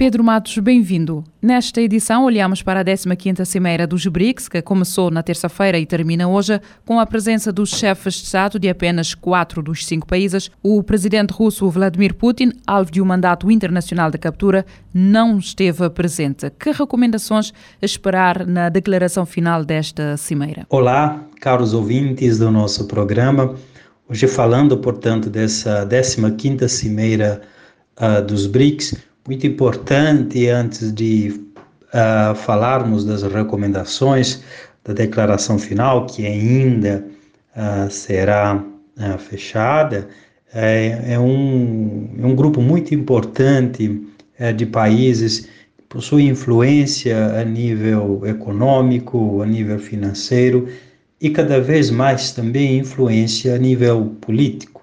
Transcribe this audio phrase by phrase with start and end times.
[0.00, 1.22] Pedro Matos, bem-vindo.
[1.42, 6.26] Nesta edição, olhamos para a 15ª Cimeira dos BRICS, que começou na terça-feira e termina
[6.26, 10.50] hoje, com a presença dos chefes de Estado de apenas quatro dos cinco países.
[10.62, 16.50] O presidente russo Vladimir Putin, alvo de um mandato internacional de captura, não esteve presente.
[16.58, 20.64] Que recomendações esperar na declaração final desta Cimeira?
[20.70, 23.54] Olá, caros ouvintes do nosso programa.
[24.08, 27.42] Hoje falando, portanto, dessa 15ª Cimeira
[28.00, 31.40] uh, dos BRICS, muito importante antes de
[31.94, 34.42] uh, falarmos das recomendações
[34.82, 37.06] da declaração final, que ainda
[37.56, 40.08] uh, será uh, fechada,
[40.52, 44.04] é, é, um, é um grupo muito importante
[44.36, 50.66] é, de países que possuem influência a nível econômico, a nível financeiro
[51.20, 54.82] e cada vez mais também influência a nível político.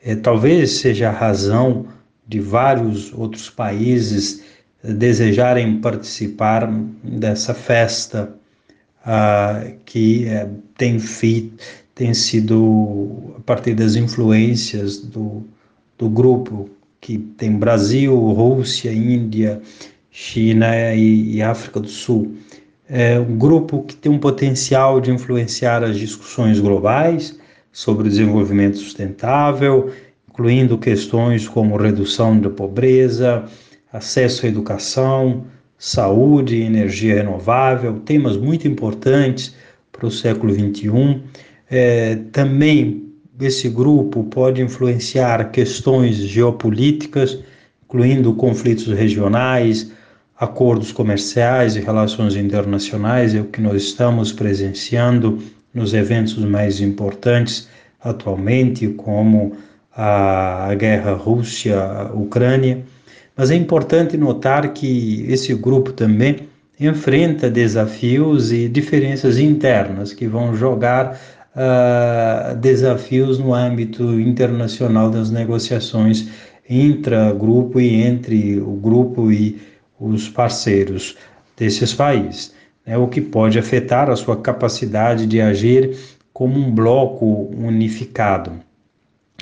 [0.00, 1.86] É, talvez seja a razão
[2.30, 4.44] de vários outros países
[4.84, 6.70] desejarem participar
[7.02, 8.32] dessa festa
[9.04, 15.42] uh, que uh, tem, feito, tem sido a partir das influências do,
[15.98, 19.60] do grupo que tem Brasil, Rússia, Índia,
[20.08, 22.36] China e, e África do Sul.
[22.88, 27.36] É um grupo que tem um potencial de influenciar as discussões globais
[27.72, 29.92] sobre o desenvolvimento sustentável
[30.40, 33.44] incluindo questões como redução da pobreza,
[33.92, 35.44] acesso à educação,
[35.76, 39.54] saúde, energia renovável, temas muito importantes
[39.92, 41.20] para o século XXI.
[41.70, 43.06] É, também
[43.38, 47.38] esse grupo pode influenciar questões geopolíticas,
[47.84, 49.92] incluindo conflitos regionais,
[50.38, 55.38] acordos comerciais e relações internacionais, é o que nós estamos presenciando
[55.74, 57.68] nos eventos mais importantes
[58.02, 59.54] atualmente, como
[59.96, 62.84] a guerra Rússia-Ucrânia,
[63.36, 70.54] mas é importante notar que esse grupo também enfrenta desafios e diferenças internas que vão
[70.54, 71.20] jogar
[71.54, 76.28] uh, desafios no âmbito internacional das negociações
[76.68, 79.60] intra-grupo e entre o grupo e
[79.98, 81.16] os parceiros
[81.56, 82.54] desses países,
[82.86, 85.96] né, o que pode afetar a sua capacidade de agir
[86.32, 88.52] como um bloco unificado.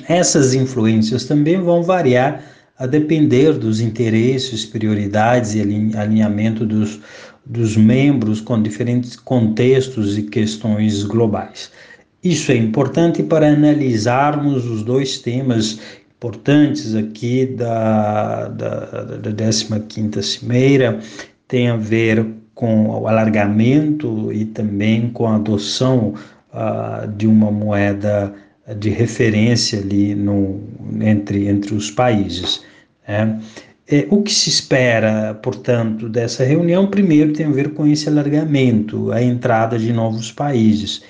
[0.07, 2.43] Essas influências também vão variar
[2.77, 5.61] a depender dos interesses, prioridades e
[5.97, 6.99] alinhamento dos,
[7.45, 11.71] dos membros com diferentes contextos e questões globais.
[12.23, 15.79] Isso é importante para analisarmos os dois temas
[16.17, 20.99] importantes aqui da, da, da 15ª Cimeira,
[21.47, 26.13] tem a ver com o alargamento e também com a adoção
[26.53, 28.33] uh, de uma moeda
[28.77, 30.61] de referência ali no,
[31.01, 32.63] entre, entre os países.
[33.07, 33.39] Né?
[34.09, 39.21] O que se espera, portanto, dessa reunião, primeiro tem a ver com esse alargamento, a
[39.21, 41.01] entrada de novos países.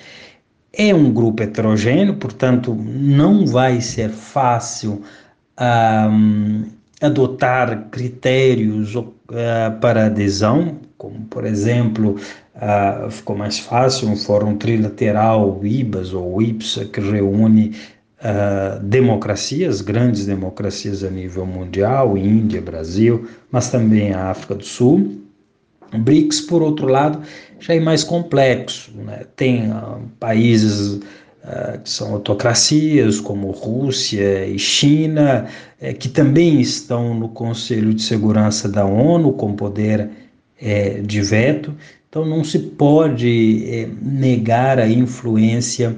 [0.72, 5.02] É um grupo heterogêneo, portanto, não vai ser fácil
[7.00, 8.94] adotar critérios
[9.30, 12.16] uh, para adesão, como, por exemplo,
[12.56, 17.74] uh, ficou mais fácil um fórum trilateral, IBAS ou IPSA, que reúne
[18.20, 25.20] uh, democracias, grandes democracias a nível mundial, Índia, Brasil, mas também a África do Sul.
[25.92, 27.20] O BRICS, por outro lado,
[27.58, 29.24] já é mais complexo, né?
[29.34, 31.00] tem uh, países
[31.82, 35.46] que são autocracias, como Rússia e China,
[35.80, 40.08] eh, que também estão no Conselho de Segurança da ONU com poder
[40.60, 41.74] eh, de veto,
[42.10, 45.96] então, não se pode é, negar a influência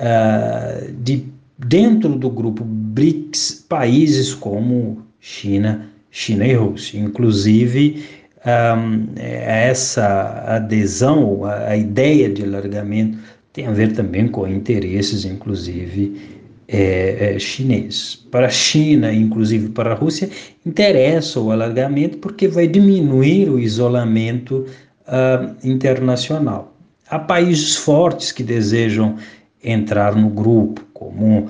[0.00, 1.26] uh, de
[1.56, 6.98] dentro do grupo BRICS países como China, China e Rússia.
[6.98, 8.04] Inclusive,
[8.44, 13.16] um, essa adesão, a, ideia de alargamento
[13.54, 16.20] tem a ver também com interesses, inclusive,
[16.66, 18.16] é, é, chineses.
[18.16, 20.28] Para a China, inclusive para a Rússia,
[20.66, 24.66] interessa o alargamento porque vai diminuir o isolamento
[25.06, 26.74] uh, internacional.
[27.08, 29.16] Há países fortes que desejam
[29.62, 31.42] entrar no grupo, como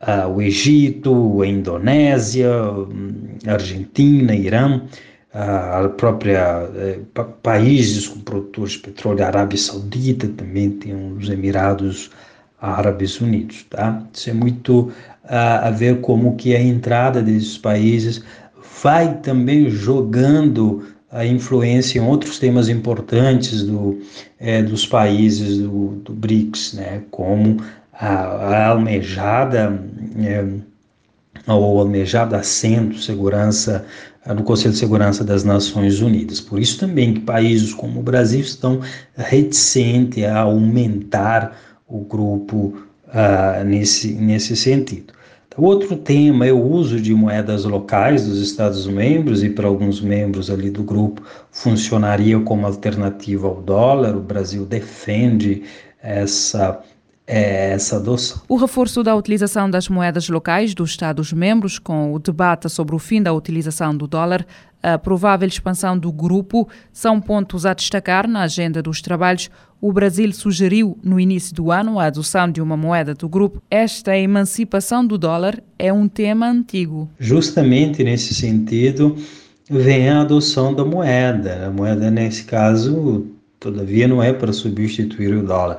[0.00, 2.50] uh, o Egito, a Indonésia,
[3.46, 4.80] a Argentina, Irã,
[5.32, 11.28] a própria eh, pa países com produtores de petróleo, a Arábia Saudita também tem os
[11.28, 12.10] Emirados
[12.60, 14.02] Árabes Unidos, tá?
[14.12, 14.92] Isso é muito
[15.24, 18.22] a ver como que a entrada desses países
[18.82, 24.00] vai também jogando a influência em outros temas importantes do,
[24.38, 27.02] é, dos países do, do BRICS, né?
[27.10, 27.62] Como
[27.92, 29.80] a, a almejada
[30.18, 30.44] é,
[31.46, 33.86] ou almejado assento segurança
[34.26, 36.40] no Conselho de Segurança das Nações Unidas.
[36.40, 38.80] Por isso também que países como o Brasil estão
[39.16, 41.56] reticentes a aumentar
[41.88, 42.74] o grupo
[43.08, 45.12] uh, nesse, nesse sentido.
[45.48, 50.48] Então, outro tema é o uso de moedas locais dos Estados-membros e para alguns membros
[50.48, 54.16] ali do grupo funcionaria como alternativa ao dólar.
[54.16, 55.64] O Brasil defende
[56.00, 56.80] essa
[57.30, 58.42] é essa adoção.
[58.48, 63.22] O reforço da utilização das moedas locais dos Estados-membros, com o debate sobre o fim
[63.22, 64.44] da utilização do dólar,
[64.82, 69.48] a provável expansão do grupo, são pontos a destacar na agenda dos trabalhos.
[69.80, 73.62] O Brasil sugeriu no início do ano a adoção de uma moeda do grupo.
[73.70, 77.08] Esta emancipação do dólar é um tema antigo.
[77.18, 79.14] Justamente nesse sentido,
[79.70, 81.66] vem a adoção da moeda.
[81.66, 83.26] A moeda, nesse caso,
[83.60, 85.78] todavia, não é para substituir o dólar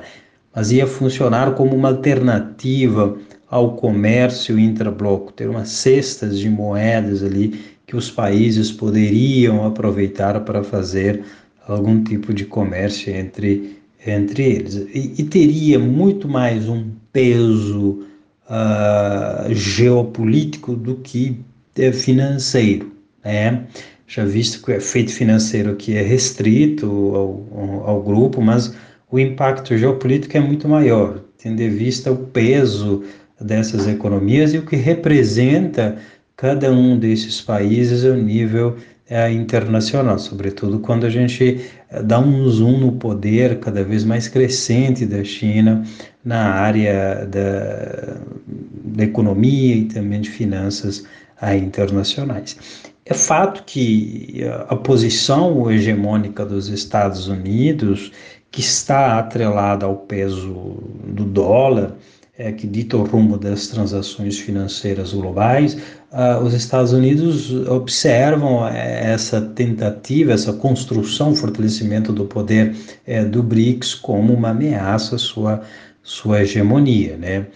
[0.54, 3.16] mas ia funcionar como uma alternativa
[3.48, 10.64] ao comércio intrabloco, ter umas cestas de moedas ali que os países poderiam aproveitar para
[10.64, 11.22] fazer
[11.66, 14.74] algum tipo de comércio entre, entre eles.
[14.94, 18.06] E, e teria muito mais um peso
[18.48, 21.38] uh, geopolítico do que
[21.76, 22.92] é, financeiro.
[23.24, 23.64] Né?
[24.06, 28.74] Já visto que o efeito financeiro aqui é restrito ao, ao grupo, mas
[29.12, 33.04] o impacto geopolítico é muito maior, tendo em vista o peso
[33.38, 35.98] dessas economias e o que representa
[36.34, 38.76] cada um desses países ao nível
[39.08, 41.60] é, internacional, sobretudo quando a gente
[41.90, 45.84] é, dá um zoom no poder cada vez mais crescente da China
[46.24, 48.16] na área da,
[48.46, 51.04] da economia e também de finanças
[51.42, 52.56] é, internacionais.
[53.04, 58.12] É fato que a posição hegemônica dos Estados Unidos
[58.52, 60.76] que está atrelada ao peso
[61.06, 61.96] do dólar,
[62.36, 65.74] é, que dita o rumo das transações financeiras globais,
[66.12, 72.76] uh, os Estados Unidos observam é, essa tentativa, essa construção, fortalecimento do poder
[73.06, 75.62] é, do BRICS como uma ameaça à sua,
[76.02, 77.16] sua hegemonia.
[77.16, 77.46] Né?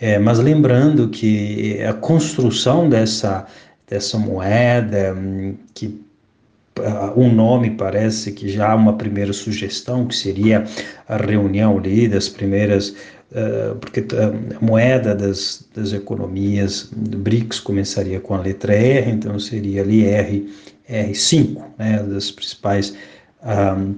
[0.00, 3.46] É, mas lembrando que a construção dessa,
[3.88, 6.03] dessa moeda, hum, que
[7.16, 10.64] um nome parece que já há uma primeira sugestão que seria
[11.08, 12.88] a reunião ali das primeiras
[13.30, 19.38] uh, porque a moeda das, das economias do BRICS começaria com a letra R então
[19.38, 20.52] seria ali R
[20.90, 22.94] R5 né das principais
[23.42, 23.94] um,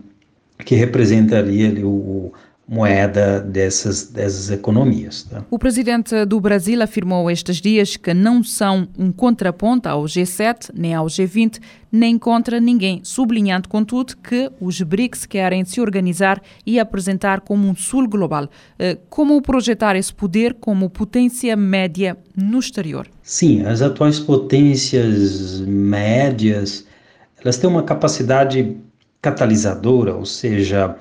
[0.64, 2.32] que representaria ali o,
[2.68, 5.22] moeda dessas, dessas economias.
[5.22, 5.44] Tá?
[5.50, 10.92] O presidente do Brasil afirmou estes dias que não são um contraponto ao G7 nem
[10.92, 11.60] ao G20,
[11.92, 17.74] nem contra ninguém, sublinhando, contudo, que os BRICS querem se organizar e apresentar como um
[17.74, 18.48] sul global.
[18.78, 23.06] Eh, como projetar esse poder como potência média no exterior?
[23.22, 26.84] Sim, as atuais potências médias
[27.42, 28.76] elas têm uma capacidade
[29.23, 30.96] catalisadora, ou seja,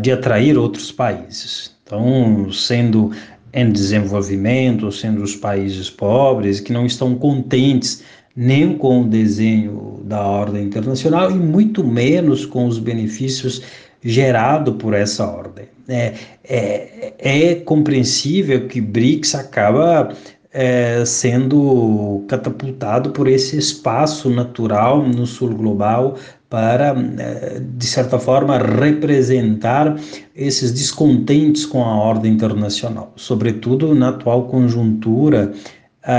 [0.00, 1.74] de atrair outros países.
[1.84, 3.12] Então, sendo
[3.52, 8.02] em desenvolvimento, sendo os países pobres que não estão contentes
[8.36, 13.62] nem com o desenho da ordem internacional e muito menos com os benefícios
[14.02, 15.64] gerados por essa ordem.
[15.88, 16.12] É,
[16.44, 20.14] é, é compreensível que BRICS acaba
[20.52, 26.16] é, sendo catapultado por esse espaço natural no sul global
[26.56, 29.94] para, eh, de certa forma, representar
[30.34, 35.52] esses descontentes com a ordem internacional, sobretudo na atual conjuntura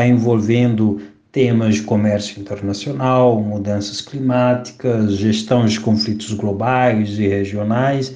[0.05, 1.01] envolvendo
[1.31, 8.13] temas de comércio internacional, mudanças climáticas, gestão de conflitos globais e regionais,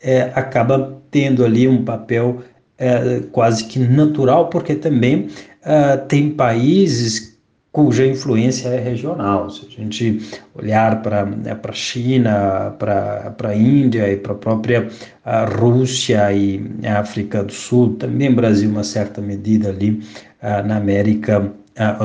[0.00, 2.40] é, acaba tendo ali um papel
[2.78, 5.26] é, quase que natural, porque também
[5.64, 7.33] é, tem países
[7.74, 9.50] cuja influência é regional.
[9.50, 10.20] Se a gente
[10.54, 14.88] olhar para né, a China, para a Índia e para a própria
[15.24, 20.00] a Rússia e a África do Sul, também Brasil, uma certa medida ali
[20.40, 21.52] na América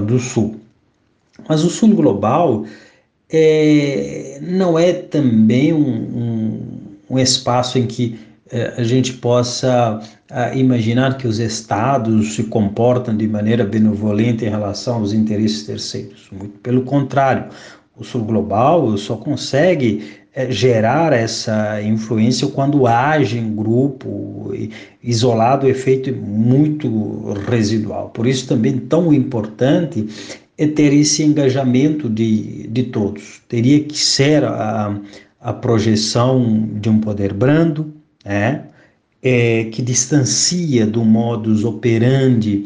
[0.07, 0.59] do Sul.
[1.47, 2.65] Mas o Sul global
[3.31, 6.61] é, não é também um, um,
[7.11, 8.19] um espaço em que
[8.51, 14.50] eh, a gente possa ah, imaginar que os estados se comportam de maneira benevolente em
[14.50, 16.29] relação aos interesses terceiros.
[16.31, 17.45] Muito pelo contrário,
[17.98, 24.53] o sul global só consegue é, gerar essa influência quando age em grupo,
[25.03, 28.09] isolado, o efeito muito residual.
[28.09, 30.07] Por isso também tão importante
[30.57, 33.41] é ter esse engajamento de, de todos.
[33.50, 34.95] Teria que ser a,
[35.41, 37.93] a projeção de um poder brando,
[38.24, 38.65] né?
[39.21, 42.65] É, que distancia do modus operandi,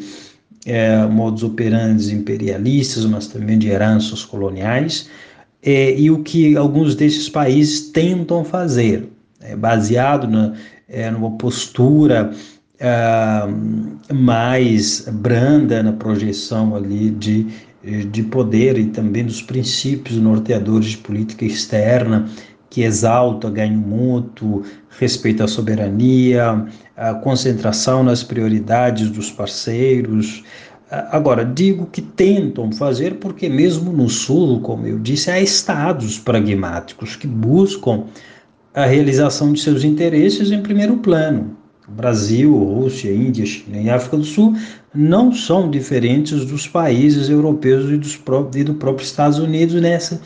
[0.65, 5.09] é, modus operandi imperialistas, mas também de heranças coloniais,
[5.61, 9.07] é, e o que alguns desses países tentam fazer,
[9.41, 10.53] é, baseado na,
[10.89, 12.31] é, numa postura
[12.81, 13.47] ah,
[14.13, 17.47] mais branda na projeção ali de,
[18.11, 22.27] de poder e também dos princípios norteadores de política externa
[22.73, 24.63] que exalta ganho mútuo,
[24.99, 26.65] respeito à soberania,
[26.97, 30.43] a concentração nas prioridades dos parceiros,
[31.09, 37.15] Agora, digo que tentam fazer porque, mesmo no Sul, como eu disse, há estados pragmáticos
[37.15, 38.03] que buscam
[38.75, 41.57] a realização de seus interesses em primeiro plano.
[41.87, 44.55] Brasil, Rússia, Índia, China e África do Sul
[44.93, 50.21] não são diferentes dos países europeus e, dos próprios, e do próprio Estados Unidos nessa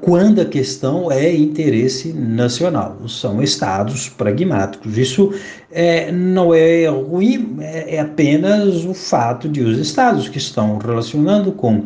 [0.00, 2.96] quando a questão é interesse nacional.
[3.08, 4.96] São estados pragmáticos.
[4.96, 5.32] Isso
[5.70, 11.50] é, não é ruim, é, é apenas o fato de os estados que estão relacionando
[11.52, 11.84] com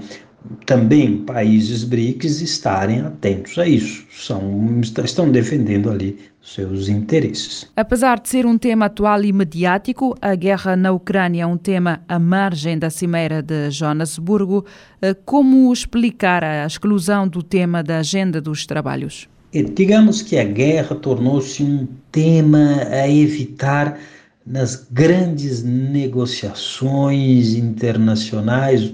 [0.66, 4.06] também países BRICS estarem atentos a isso.
[4.10, 7.70] São, estão defendendo ali seus interesses.
[7.76, 12.02] Apesar de ser um tema atual e mediático, a guerra na Ucrânia é um tema
[12.08, 14.64] à margem da cimeira de Joanesburgo.
[15.00, 19.28] Eh, como explicar a exclusão do tema da agenda dos trabalhos?
[19.52, 23.98] E digamos que a guerra tornou-se um tema a evitar
[24.44, 28.92] nas grandes negociações internacionais,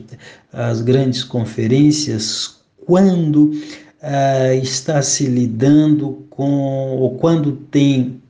[0.53, 8.23] as grandes conferências, quando uh, está se lidando com, ou quando tem,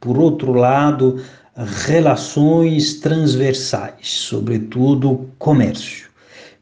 [0.00, 1.22] por outro lado,
[1.86, 6.08] relações transversais, sobretudo comércio,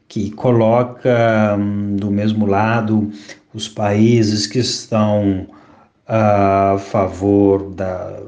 [0.07, 3.11] que coloca um, do mesmo lado
[3.53, 5.47] os países que estão
[6.07, 8.19] a favor da,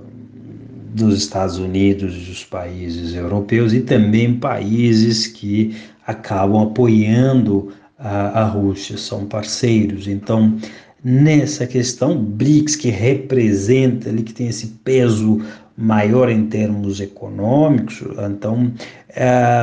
[0.94, 5.76] dos Estados Unidos e dos países europeus e também países que
[6.10, 10.08] acabam apoiando a, a Rússia, são parceiros.
[10.08, 10.58] Então,
[11.04, 15.40] nessa questão, BRICS, que representa ali, que tem esse peso
[15.78, 18.74] maior em termos econômicos, então
[19.16, 19.62] é,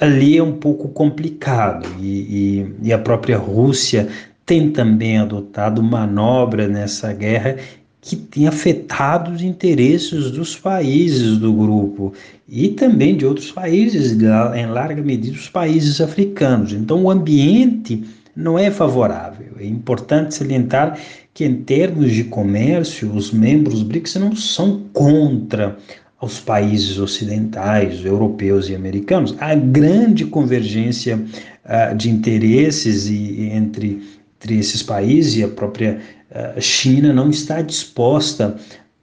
[0.00, 4.08] ali é um pouco complicado e, e, e a própria Rússia
[4.46, 7.56] tem também adotado manobra nessa guerra
[8.00, 12.12] que tem afetado os interesses dos países do grupo
[12.48, 16.72] e também de outros países, em larga medida os países africanos.
[16.72, 19.52] Então, o ambiente não é favorável.
[19.58, 20.98] É importante salientar
[21.34, 25.76] que, em termos de comércio, os membros BRICS não são contra
[26.20, 29.34] os países ocidentais, europeus e americanos.
[29.38, 34.02] Há grande convergência uh, de interesses e, entre,
[34.38, 38.56] entre esses países e a própria a China não está disposta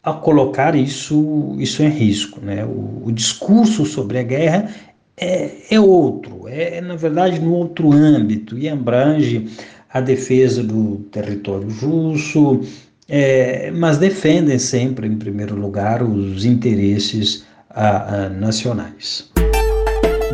[0.03, 2.39] a colocar isso, isso em risco.
[2.39, 2.63] Né?
[2.63, 4.69] O, o discurso sobre a guerra
[5.17, 9.47] é, é outro, é, na verdade no outro âmbito e abrange
[9.89, 12.61] a defesa do território russo,
[13.07, 19.31] é, mas defendem sempre, em primeiro lugar, os interesses a, a, nacionais.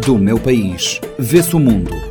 [0.04, 2.11] Do meu país, vê-se o mundo